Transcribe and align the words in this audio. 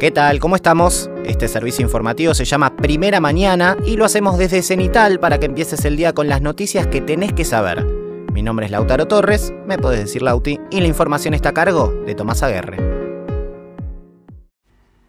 ¿Qué 0.00 0.10
tal? 0.10 0.40
¿Cómo 0.40 0.56
estamos? 0.56 1.10
Este 1.26 1.46
servicio 1.46 1.82
informativo 1.84 2.32
se 2.32 2.46
llama 2.46 2.74
Primera 2.74 3.20
Mañana 3.20 3.76
y 3.84 3.98
lo 3.98 4.06
hacemos 4.06 4.38
desde 4.38 4.62
Cenital 4.62 5.20
para 5.20 5.38
que 5.38 5.44
empieces 5.44 5.84
el 5.84 5.98
día 5.98 6.14
con 6.14 6.26
las 6.26 6.40
noticias 6.40 6.86
que 6.86 7.02
tenés 7.02 7.34
que 7.34 7.44
saber. 7.44 7.84
Mi 8.32 8.40
nombre 8.40 8.64
es 8.64 8.72
Lautaro 8.72 9.06
Torres, 9.08 9.52
me 9.66 9.76
podés 9.76 10.00
decir 10.00 10.22
Lauti, 10.22 10.58
y 10.70 10.80
la 10.80 10.86
información 10.86 11.34
está 11.34 11.50
a 11.50 11.52
cargo 11.52 11.92
de 12.06 12.14
Tomás 12.14 12.42
Aguerre. 12.42 12.78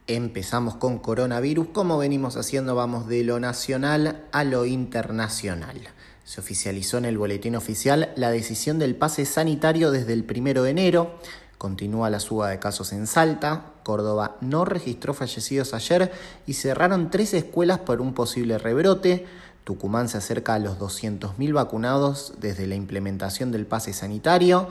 Empezamos 0.08 0.76
con 0.76 1.00
coronavirus, 1.00 1.68
como 1.72 1.98
venimos 1.98 2.36
haciendo, 2.36 2.76
vamos 2.76 3.08
de 3.08 3.24
lo 3.24 3.40
nacional 3.40 4.26
a 4.34 4.44
lo 4.44 4.66
internacional. 4.66 5.80
Se 6.26 6.42
oficializó 6.42 6.98
en 6.98 7.06
el 7.06 7.18
boletín 7.18 7.56
oficial 7.56 8.12
la 8.18 8.30
decisión 8.30 8.78
del 8.78 8.98
pase 8.98 9.24
sanitario 9.24 9.90
desde 9.90 10.12
el 10.12 10.26
primero 10.26 10.64
de 10.64 10.72
enero. 10.72 11.16
Continúa 11.62 12.10
la 12.10 12.20
suba 12.20 12.50
de 12.50 12.58
casos 12.58 12.92
en 12.92 13.06
Salta. 13.06 13.66
Córdoba 13.84 14.36
no 14.42 14.66
registró 14.66 15.14
fallecidos 15.14 15.76
ayer 15.76 16.12
y 16.48 16.54
cerraron 16.54 17.12
tres 17.12 17.36
escuelas 17.36 17.78
por 17.78 18.02
un 18.02 18.16
posible 18.16 18.58
rebrote. 18.58 19.28
Tucumán 19.64 20.10
se 20.10 20.18
acerca 20.18 20.56
a 20.56 20.60
los 20.60 20.80
200.000 20.80 21.54
vacunados 21.54 22.34
desde 22.40 22.66
la 22.66 22.74
implementación 22.74 23.52
del 23.52 23.68
pase 23.68 23.94
sanitario. 23.94 24.70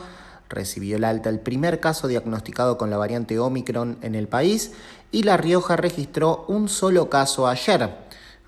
Recibió 0.49 0.97
el 0.97 1.05
alta 1.05 1.31
el 1.31 1.39
primer 1.39 1.79
caso 1.79 2.09
diagnosticado 2.09 2.77
con 2.77 2.91
la 2.91 2.97
variante 2.97 3.39
Omicron 3.39 3.99
en 4.03 4.17
el 4.17 4.27
país 4.27 4.73
y 5.13 5.23
La 5.23 5.37
Rioja 5.37 5.77
registró 5.77 6.45
un 6.49 6.69
solo 6.69 7.09
caso 7.09 7.47
ayer. 7.47 7.89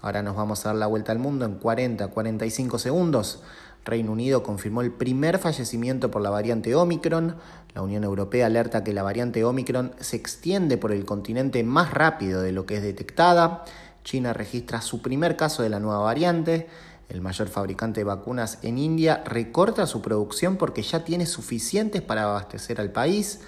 Ahora 0.00 0.20
nos 0.24 0.34
vamos 0.34 0.66
a 0.66 0.70
dar 0.70 0.76
la 0.78 0.88
vuelta 0.88 1.12
al 1.12 1.20
mundo 1.20 1.44
en 1.44 1.60
40-45 1.60 2.78
segundos. 2.78 3.38
Reino 3.84 4.12
Unido 4.12 4.42
confirmó 4.42 4.80
el 4.82 4.92
primer 4.92 5.38
fallecimiento 5.38 6.10
por 6.10 6.22
la 6.22 6.30
variante 6.30 6.74
Omicron. 6.74 7.36
La 7.74 7.82
Unión 7.82 8.04
Europea 8.04 8.46
alerta 8.46 8.84
que 8.84 8.92
la 8.92 9.02
variante 9.02 9.44
Omicron 9.44 9.92
se 9.98 10.16
extiende 10.16 10.76
por 10.76 10.92
el 10.92 11.04
continente 11.04 11.64
más 11.64 11.92
rápido 11.92 12.42
de 12.42 12.52
lo 12.52 12.64
que 12.66 12.76
es 12.76 12.82
detectada. 12.82 13.64
China 14.04 14.32
registra 14.32 14.80
su 14.80 15.02
primer 15.02 15.36
caso 15.36 15.62
de 15.62 15.68
la 15.68 15.80
nueva 15.80 16.00
variante. 16.00 16.68
El 17.08 17.20
mayor 17.20 17.48
fabricante 17.48 18.00
de 18.00 18.04
vacunas 18.04 18.58
en 18.62 18.78
India 18.78 19.22
recorta 19.26 19.86
su 19.86 20.00
producción 20.00 20.56
porque 20.56 20.82
ya 20.82 21.04
tiene 21.04 21.26
suficientes 21.26 22.02
para 22.02 22.24
abastecer 22.24 22.80
al 22.80 22.90
país. 22.90 23.40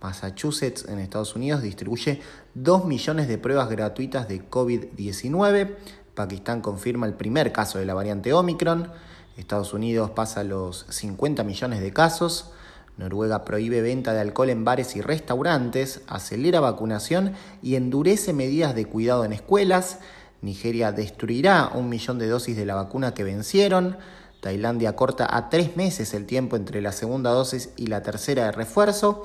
Massachusetts 0.00 0.86
en 0.88 0.98
Estados 0.98 1.34
Unidos 1.34 1.62
distribuye 1.62 2.20
2 2.54 2.84
millones 2.84 3.26
de 3.26 3.38
pruebas 3.38 3.68
gratuitas 3.68 4.28
de 4.28 4.48
COVID-19. 4.48 5.74
Pakistán 6.14 6.60
confirma 6.60 7.06
el 7.06 7.14
primer 7.14 7.52
caso 7.52 7.78
de 7.78 7.86
la 7.86 7.94
variante 7.94 8.32
Omicron. 8.32 8.90
Estados 9.38 9.72
Unidos 9.72 10.10
pasa 10.10 10.42
los 10.42 10.84
50 10.88 11.44
millones 11.44 11.80
de 11.80 11.92
casos. 11.92 12.50
Noruega 12.96 13.44
prohíbe 13.44 13.80
venta 13.80 14.12
de 14.12 14.20
alcohol 14.20 14.50
en 14.50 14.64
bares 14.64 14.96
y 14.96 15.00
restaurantes, 15.00 16.00
acelera 16.08 16.58
vacunación 16.58 17.34
y 17.62 17.76
endurece 17.76 18.32
medidas 18.32 18.74
de 18.74 18.86
cuidado 18.86 19.24
en 19.24 19.32
escuelas. 19.32 20.00
Nigeria 20.42 20.90
destruirá 20.90 21.70
un 21.72 21.88
millón 21.88 22.18
de 22.18 22.26
dosis 22.26 22.56
de 22.56 22.66
la 22.66 22.74
vacuna 22.74 23.14
que 23.14 23.22
vencieron. 23.22 23.96
Tailandia 24.40 24.96
corta 24.96 25.28
a 25.30 25.48
tres 25.50 25.76
meses 25.76 26.14
el 26.14 26.26
tiempo 26.26 26.56
entre 26.56 26.82
la 26.82 26.90
segunda 26.90 27.30
dosis 27.30 27.70
y 27.76 27.86
la 27.86 28.02
tercera 28.02 28.46
de 28.46 28.52
refuerzo. 28.52 29.24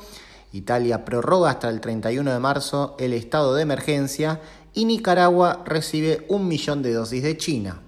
Italia 0.51 1.05
prorroga 1.05 1.49
hasta 1.49 1.69
el 1.69 1.81
31 1.81 2.31
de 2.31 2.39
marzo 2.39 2.95
el 2.99 3.13
estado 3.13 3.55
de 3.55 3.63
emergencia 3.63 4.39
y 4.75 4.85
Nicaragua 4.85 5.63
recibe 5.65 6.27
un 6.29 6.47
millón 6.47 6.83
de 6.83 6.93
dosis 6.93 7.23
de 7.23 7.35
China. 7.37 7.82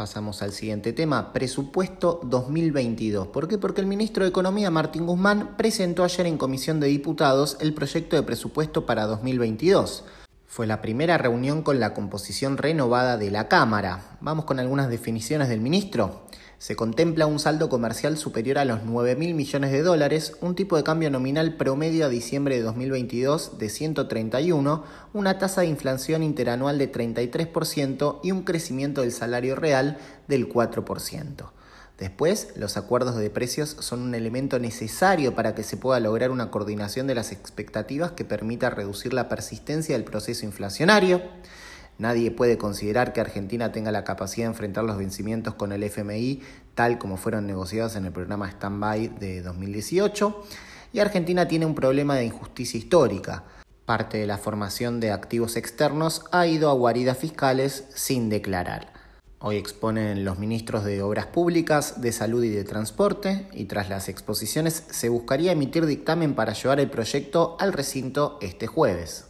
Pasamos 0.00 0.40
al 0.40 0.52
siguiente 0.52 0.94
tema, 0.94 1.30
presupuesto 1.34 2.20
2022. 2.22 3.26
¿Por 3.26 3.48
qué? 3.48 3.58
Porque 3.58 3.82
el 3.82 3.86
ministro 3.86 4.24
de 4.24 4.30
Economía, 4.30 4.70
Martín 4.70 5.04
Guzmán, 5.04 5.58
presentó 5.58 6.04
ayer 6.04 6.24
en 6.24 6.38
Comisión 6.38 6.80
de 6.80 6.86
Diputados 6.86 7.58
el 7.60 7.74
proyecto 7.74 8.16
de 8.16 8.22
presupuesto 8.22 8.86
para 8.86 9.04
2022. 9.04 10.04
Fue 10.50 10.66
la 10.66 10.82
primera 10.82 11.16
reunión 11.16 11.62
con 11.62 11.78
la 11.78 11.94
composición 11.94 12.56
renovada 12.56 13.16
de 13.16 13.30
la 13.30 13.46
Cámara. 13.46 14.16
Vamos 14.20 14.46
con 14.46 14.58
algunas 14.58 14.90
definiciones 14.90 15.48
del 15.48 15.60
ministro. 15.60 16.22
Se 16.58 16.74
contempla 16.74 17.26
un 17.26 17.38
saldo 17.38 17.68
comercial 17.68 18.18
superior 18.18 18.58
a 18.58 18.64
los 18.64 18.82
9 18.82 19.14
mil 19.14 19.34
millones 19.34 19.70
de 19.70 19.82
dólares, 19.82 20.36
un 20.40 20.56
tipo 20.56 20.76
de 20.76 20.82
cambio 20.82 21.08
nominal 21.08 21.54
promedio 21.54 22.06
a 22.06 22.08
diciembre 22.08 22.56
de 22.56 22.62
2022 22.62 23.58
de 23.58 23.68
131, 23.68 24.82
una 25.12 25.38
tasa 25.38 25.60
de 25.60 25.68
inflación 25.68 26.24
interanual 26.24 26.78
de 26.78 26.90
33% 26.90 28.18
y 28.24 28.32
un 28.32 28.42
crecimiento 28.42 29.02
del 29.02 29.12
salario 29.12 29.54
real 29.54 29.98
del 30.26 30.48
4%. 30.48 31.52
Después, 32.00 32.54
los 32.56 32.78
acuerdos 32.78 33.14
de 33.16 33.28
precios 33.28 33.76
son 33.78 34.00
un 34.00 34.14
elemento 34.14 34.58
necesario 34.58 35.34
para 35.34 35.54
que 35.54 35.62
se 35.62 35.76
pueda 35.76 36.00
lograr 36.00 36.30
una 36.30 36.50
coordinación 36.50 37.06
de 37.06 37.14
las 37.14 37.30
expectativas 37.30 38.12
que 38.12 38.24
permita 38.24 38.70
reducir 38.70 39.12
la 39.12 39.28
persistencia 39.28 39.94
del 39.94 40.04
proceso 40.04 40.46
inflacionario. 40.46 41.20
Nadie 41.98 42.30
puede 42.30 42.56
considerar 42.56 43.12
que 43.12 43.20
Argentina 43.20 43.70
tenga 43.70 43.92
la 43.92 44.04
capacidad 44.04 44.46
de 44.46 44.52
enfrentar 44.52 44.84
los 44.84 44.96
vencimientos 44.96 45.54
con 45.54 45.72
el 45.72 45.82
FMI 45.82 46.40
tal 46.74 46.96
como 46.96 47.18
fueron 47.18 47.46
negociados 47.46 47.94
en 47.96 48.06
el 48.06 48.12
programa 48.12 48.50
Standby 48.50 49.08
de 49.08 49.42
2018. 49.42 50.42
Y 50.94 51.00
Argentina 51.00 51.46
tiene 51.48 51.66
un 51.66 51.74
problema 51.74 52.16
de 52.16 52.24
injusticia 52.24 52.78
histórica. 52.78 53.44
Parte 53.84 54.16
de 54.16 54.26
la 54.26 54.38
formación 54.38 55.00
de 55.00 55.12
activos 55.12 55.56
externos 55.56 56.24
ha 56.32 56.46
ido 56.46 56.70
a 56.70 56.72
guaridas 56.72 57.18
fiscales 57.18 57.84
sin 57.94 58.30
declarar. 58.30 58.99
Hoy 59.42 59.56
exponen 59.56 60.26
los 60.26 60.38
ministros 60.38 60.84
de 60.84 61.00
Obras 61.00 61.24
Públicas, 61.24 62.02
de 62.02 62.12
Salud 62.12 62.44
y 62.44 62.50
de 62.50 62.62
Transporte, 62.62 63.48
y 63.54 63.64
tras 63.64 63.88
las 63.88 64.10
exposiciones 64.10 64.84
se 64.90 65.08
buscaría 65.08 65.52
emitir 65.52 65.86
dictamen 65.86 66.34
para 66.34 66.52
llevar 66.52 66.78
el 66.78 66.90
proyecto 66.90 67.56
al 67.58 67.72
recinto 67.72 68.36
este 68.42 68.66
jueves. 68.66 69.28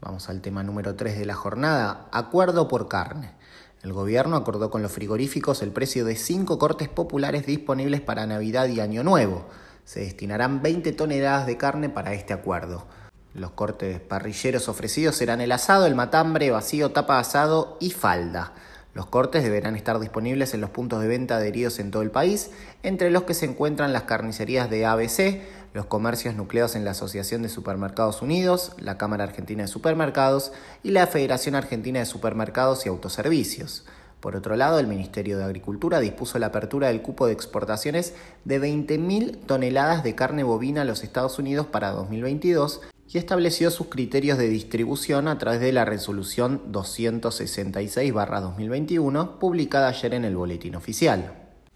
Vamos 0.00 0.30
al 0.30 0.40
tema 0.40 0.62
número 0.62 0.96
3 0.96 1.18
de 1.18 1.26
la 1.26 1.34
jornada, 1.34 2.08
acuerdo 2.10 2.68
por 2.68 2.88
carne. 2.88 3.34
El 3.82 3.92
gobierno 3.92 4.36
acordó 4.36 4.70
con 4.70 4.80
los 4.80 4.92
frigoríficos 4.92 5.60
el 5.60 5.72
precio 5.72 6.06
de 6.06 6.16
5 6.16 6.58
cortes 6.58 6.88
populares 6.88 7.44
disponibles 7.44 8.00
para 8.00 8.26
Navidad 8.26 8.66
y 8.68 8.80
Año 8.80 9.04
Nuevo. 9.04 9.44
Se 9.84 10.00
destinarán 10.00 10.62
20 10.62 10.92
toneladas 10.92 11.46
de 11.46 11.58
carne 11.58 11.90
para 11.90 12.14
este 12.14 12.32
acuerdo. 12.32 12.86
Los 13.34 13.50
cortes 13.50 14.00
parrilleros 14.00 14.70
ofrecidos 14.70 15.16
serán 15.16 15.42
el 15.42 15.52
asado, 15.52 15.84
el 15.84 15.94
matambre, 15.94 16.50
vacío, 16.50 16.92
tapa 16.92 17.18
asado 17.18 17.76
y 17.78 17.90
falda. 17.90 18.54
Los 18.92 19.06
cortes 19.06 19.44
deberán 19.44 19.76
estar 19.76 20.00
disponibles 20.00 20.52
en 20.52 20.60
los 20.60 20.70
puntos 20.70 21.00
de 21.00 21.08
venta 21.08 21.36
adheridos 21.36 21.78
en 21.78 21.90
todo 21.90 22.02
el 22.02 22.10
país, 22.10 22.50
entre 22.82 23.10
los 23.10 23.22
que 23.22 23.34
se 23.34 23.46
encuentran 23.46 23.92
las 23.92 24.02
carnicerías 24.02 24.68
de 24.68 24.84
ABC, 24.84 25.42
los 25.74 25.86
comercios 25.86 26.34
nucleados 26.34 26.74
en 26.74 26.84
la 26.84 26.90
Asociación 26.90 27.42
de 27.42 27.48
Supermercados 27.48 28.20
Unidos, 28.20 28.72
la 28.78 28.98
Cámara 28.98 29.24
Argentina 29.24 29.62
de 29.62 29.68
Supermercados 29.68 30.52
y 30.82 30.90
la 30.90 31.06
Federación 31.06 31.54
Argentina 31.54 32.00
de 32.00 32.06
Supermercados 32.06 32.84
y 32.84 32.88
Autoservicios. 32.88 33.84
Por 34.18 34.34
otro 34.36 34.56
lado, 34.56 34.80
el 34.80 34.88
Ministerio 34.88 35.38
de 35.38 35.44
Agricultura 35.44 36.00
dispuso 36.00 36.38
la 36.38 36.46
apertura 36.46 36.88
del 36.88 37.00
cupo 37.00 37.26
de 37.26 37.32
exportaciones 37.32 38.14
de 38.44 38.60
20.000 38.60 39.46
toneladas 39.46 40.02
de 40.02 40.16
carne 40.16 40.42
bovina 40.42 40.82
a 40.82 40.84
los 40.84 41.04
Estados 41.04 41.38
Unidos 41.38 41.66
para 41.66 41.90
2022 41.90 42.80
y 43.12 43.18
estableció 43.18 43.70
sus 43.70 43.88
criterios 43.88 44.38
de 44.38 44.48
distribución 44.48 45.26
a 45.26 45.36
través 45.36 45.60
de 45.60 45.72
la 45.72 45.84
resolución 45.84 46.72
266-2021 46.72 49.38
publicada 49.38 49.88
ayer 49.88 50.14
en 50.14 50.24
el 50.24 50.36
Boletín 50.36 50.76
Oficial. 50.76 51.34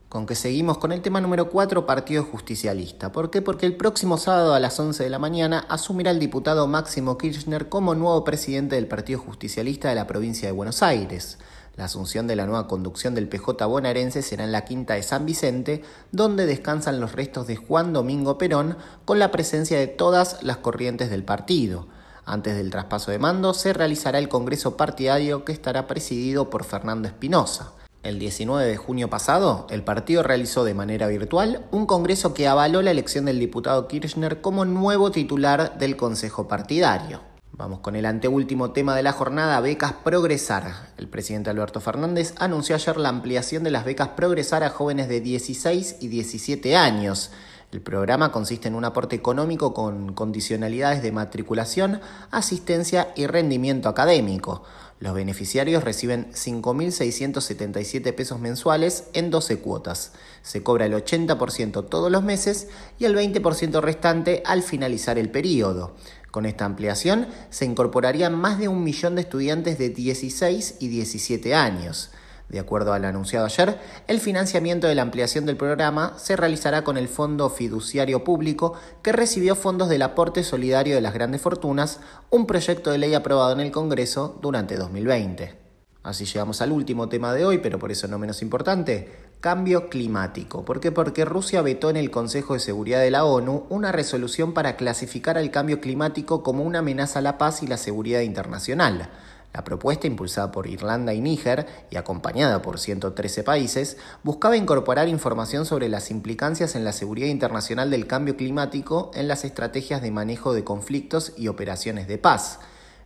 Con 0.09 0.27
que 0.27 0.37
seguimos 0.37 0.78
con 0.78 0.93
el 0.93 1.03
tema 1.03 1.21
número 1.21 1.50
4, 1.50 1.87
Partido 1.87 2.22
Justicialista. 2.22 3.11
¿Por 3.11 3.31
qué? 3.31 3.43
Porque 3.43 3.67
el 3.67 3.77
próximo 3.77 4.17
sábado 4.17 4.55
a 4.55 4.61
las 4.61 4.78
11 4.78 5.03
de 5.03 5.11
la 5.11 5.19
mañana 5.19 5.67
asumirá 5.69 6.12
el 6.12 6.21
diputado 6.21 6.69
Máximo 6.69 7.19
Kirchner 7.19 7.69
como 7.69 7.97
nuevo 7.97 8.22
presidente 8.22 8.77
del 8.77 8.87
Partido 8.87 9.19
Justicialista 9.19 9.89
de 9.89 9.97
la 9.97 10.06
provincia 10.06 10.47
de 10.47 10.53
Buenos 10.53 10.84
Aires. 10.84 11.39
La 11.76 11.86
asunción 11.86 12.28
de 12.28 12.36
la 12.36 12.46
nueva 12.46 12.68
conducción 12.68 13.14
del 13.16 13.28
PJ 13.28 13.66
bonaerense 13.66 14.22
será 14.22 14.44
en 14.44 14.52
la 14.52 14.64
quinta 14.64 14.94
de 14.94 15.02
San 15.02 15.26
Vicente, 15.26 15.82
donde 16.12 16.46
descansan 16.46 17.00
los 17.00 17.12
restos 17.12 17.48
de 17.48 17.56
Juan 17.56 17.92
Domingo 17.92 18.38
Perón 18.38 18.76
con 19.04 19.18
la 19.18 19.32
presencia 19.32 19.78
de 19.78 19.88
todas 19.88 20.42
las 20.42 20.58
corrientes 20.58 21.10
del 21.10 21.24
partido. 21.24 21.88
Antes 22.24 22.56
del 22.56 22.70
traspaso 22.70 23.10
de 23.10 23.18
mando 23.18 23.54
se 23.54 23.72
realizará 23.72 24.18
el 24.18 24.28
Congreso 24.28 24.76
Partidario 24.76 25.44
que 25.44 25.53
estará 25.53 25.86
presidido 25.88 26.48
por 26.48 26.65
Fernando 26.65 27.09
Espinosa. 27.09 27.72
El 28.04 28.18
19 28.18 28.66
de 28.66 28.77
junio 28.77 29.10
pasado, 29.10 29.66
el 29.70 29.82
partido 29.82 30.22
realizó 30.22 30.62
de 30.62 30.74
manera 30.74 31.09
virtual 31.09 31.65
un 31.70 31.86
congreso 31.86 32.34
que 32.34 32.47
avaló 32.47 32.82
la 32.82 32.91
elección 32.91 33.24
del 33.24 33.41
diputado 33.41 33.88
Kirchner 33.88 34.41
como 34.41 34.65
nuevo 34.65 35.10
titular 35.10 35.78
del 35.78 35.97
Consejo 35.97 36.47
Partidario. 36.47 37.34
Vamos 37.56 37.78
con 37.78 37.95
el 37.95 38.04
anteúltimo 38.04 38.72
tema 38.72 38.97
de 38.97 39.04
la 39.04 39.12
jornada, 39.12 39.60
becas 39.60 39.92
Progresar. 39.92 40.89
El 40.97 41.06
presidente 41.06 41.51
Alberto 41.51 41.80
Fernández 41.80 42.34
anunció 42.39 42.74
ayer 42.74 42.97
la 42.97 43.10
ampliación 43.10 43.62
de 43.62 43.71
las 43.71 43.84
becas 43.84 44.09
Progresar 44.09 44.65
a 44.65 44.71
jóvenes 44.71 45.09
de 45.09 45.21
16 45.21 45.98
y 46.01 46.09
17 46.09 46.74
años. 46.74 47.30
El 47.74 47.82
programa 47.82 48.30
consiste 48.30 48.68
en 48.68 48.76
un 48.76 48.84
aporte 48.84 49.16
económico 49.16 49.74
con 49.74 50.12
condicionalidades 50.12 51.03
de 51.03 51.10
matriculación, 51.10 52.00
asistencia 52.30 53.09
y 53.16 53.26
rendimiento 53.26 53.88
académico. 53.88 54.62
Los 55.00 55.12
beneficiarios 55.12 55.82
reciben 55.82 56.30
5.677 56.30 58.15
pesos 58.15 58.38
mensuales 58.38 59.09
en 59.12 59.32
12 59.32 59.59
cuotas. 59.59 60.12
Se 60.42 60.62
cobra 60.62 60.86
el 60.86 60.92
80% 60.92 61.88
todos 61.88 62.12
los 62.12 62.22
meses 62.22 62.68
y 63.00 63.06
el 63.06 63.16
20% 63.16 63.80
restante 63.80 64.44
al 64.47 64.62
finalizar 64.62 65.18
el 65.18 65.28
periodo. 65.32 65.97
Con 66.30 66.47
esta 66.47 66.66
ampliación 66.66 67.27
se 67.50 67.65
incorporarían 67.65 68.36
más 68.36 68.60
de 68.60 68.68
un 68.68 68.84
millón 68.84 69.16
de 69.16 69.22
estudiantes 69.22 69.78
de 69.78 69.88
16 69.88 70.77
y 70.78 70.86
17 70.86 71.56
años. 71.56 72.12
De 72.48 72.60
acuerdo 72.60 72.92
al 72.92 73.04
anunciado 73.04 73.46
ayer, 73.46 73.78
el 74.06 74.20
financiamiento 74.20 74.86
de 74.86 74.94
la 74.94 75.02
ampliación 75.02 75.46
del 75.46 75.56
programa 75.56 76.12
se 76.18 76.36
realizará 76.36 76.84
con 76.84 76.96
el 76.96 77.08
Fondo 77.08 77.48
Fiduciario 77.48 78.22
Público 78.22 78.74
que 79.02 79.12
recibió 79.12 79.56
fondos 79.56 79.88
del 79.88 80.02
aporte 80.02 80.44
solidario 80.44 80.94
de 80.94 81.00
las 81.00 81.14
grandes 81.14 81.41
fortunas, 81.41 82.00
un 82.30 82.46
proyecto 82.46 82.91
de 82.91 82.98
ley 82.98 83.14
aprobado 83.14 83.52
en 83.52 83.60
el 83.60 83.72
Congreso 83.72 84.38
durante 84.42 84.76
2020. 84.76 85.64
Así 86.04 86.26
llegamos 86.26 86.60
al 86.60 86.70
último 86.70 87.08
tema 87.08 87.32
de 87.32 87.46
hoy, 87.46 87.58
pero 87.58 87.78
por 87.78 87.91
eso 87.91 88.06
no 88.08 88.18
menos 88.18 88.42
importante, 88.42 89.08
cambio 89.41 89.88
climático. 89.88 90.62
¿Por 90.62 90.78
qué? 90.78 90.92
Porque 90.92 91.24
Rusia 91.24 91.62
vetó 91.62 91.88
en 91.88 91.96
el 91.96 92.10
Consejo 92.10 92.52
de 92.52 92.60
Seguridad 92.60 93.00
de 93.00 93.10
la 93.10 93.24
ONU 93.24 93.64
una 93.70 93.91
resolución 93.91 94.52
para 94.52 94.76
clasificar 94.76 95.38
al 95.38 95.50
cambio 95.50 95.80
climático 95.80 96.42
como 96.42 96.62
una 96.62 96.80
amenaza 96.80 97.20
a 97.20 97.22
la 97.22 97.38
paz 97.38 97.62
y 97.62 97.66
la 97.66 97.78
seguridad 97.78 98.20
internacional. 98.20 99.08
La 99.54 99.62
propuesta, 99.62 100.09
impulsada 100.09 100.51
por 100.51 100.66
Irlanda 100.66 101.15
y 101.15 101.21
Níger 101.21 101.66
y 101.89 101.97
acompañada 101.97 102.60
por 102.60 102.80
113 102.80 103.45
países, 103.45 103.97
buscaba 104.24 104.56
incorporar 104.56 105.06
información 105.09 105.65
sobre 105.65 105.89
las 105.89 106.10
implicancias 106.10 106.74
en 106.74 106.83
la 106.83 106.92
seguridad 106.92 107.28
internacional 107.28 107.89
del 107.89 108.09
cambio 108.09 108.36
climático 108.36 109.12
en 109.15 109.28
las 109.28 109.45
estrategias 109.45 110.03
de 110.03 110.10
manejo 110.10 110.54
de 110.54 110.65
conflictos 110.65 111.33
y 111.36 111.47
operaciones 111.47 112.09
de 112.09 112.18
paz. 112.18 112.59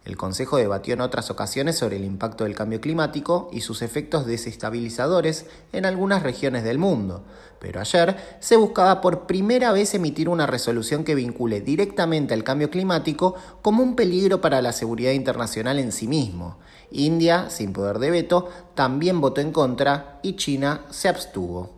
El 0.09 0.17
Consejo 0.17 0.57
debatió 0.57 0.95
en 0.95 1.03
otras 1.03 1.31
ocasiones 1.31 1.77
sobre 1.77 1.97
el 1.97 2.05
impacto 2.05 2.45
del 2.45 2.55
cambio 2.55 2.81
climático 2.81 3.51
y 3.53 3.61
sus 3.61 3.83
efectos 3.83 4.25
desestabilizadores 4.25 5.45
en 5.75 5.85
algunas 5.85 6.23
regiones 6.23 6.65
del 6.65 6.79
mundo, 6.79 7.25
pero 7.61 7.79
ayer 7.79 8.17
se 8.41 8.57
buscaba 8.57 9.03
por 9.03 9.27
primera 9.27 9.71
vez 9.71 9.93
emitir 9.93 10.31
una 10.31 10.47
resolución 10.47 11.05
que 11.05 11.15
vincule 11.15 11.61
directamente 11.61 12.33
al 12.33 12.43
cambio 12.43 12.71
climático 12.71 13.35
como 13.61 13.83
un 13.83 13.97
peligro 13.97 14.41
para 14.41 14.63
la 14.63 14.73
seguridad 14.73 15.13
internacional 15.13 15.79
en 15.79 15.93
sí 15.93 16.09
mismo. 16.09 16.57
India, 16.91 17.51
sin 17.51 17.75
poder 17.75 17.99
de 17.99 18.11
veto, 18.11 18.49
también 18.75 19.21
votó 19.21 19.43
en 19.43 19.53
contra 19.53 20.21
y 20.23 20.37
China 20.37 20.87
se 20.89 21.11
abstuvo. 21.11 21.77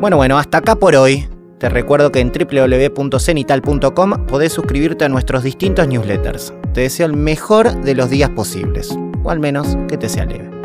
Bueno, 0.00 0.16
bueno, 0.16 0.38
hasta 0.38 0.58
acá 0.58 0.74
por 0.74 0.96
hoy. 0.96 1.28
Te 1.58 1.68
recuerdo 1.68 2.10
que 2.10 2.18
en 2.18 2.32
www.cenital.com 2.32 4.26
podés 4.26 4.52
suscribirte 4.52 5.04
a 5.04 5.08
nuestros 5.08 5.44
distintos 5.44 5.86
newsletters. 5.86 6.52
Te 6.72 6.82
deseo 6.82 7.06
el 7.06 7.16
mejor 7.16 7.82
de 7.82 7.94
los 7.94 8.10
días 8.10 8.30
posibles, 8.30 8.96
o 9.22 9.30
al 9.30 9.40
menos 9.40 9.76
que 9.88 9.96
te 9.96 10.08
sea 10.08 10.24
leve. 10.26 10.55